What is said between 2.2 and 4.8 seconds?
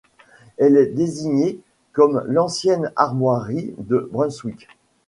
“l’ancienne armoirie de Brunswick”.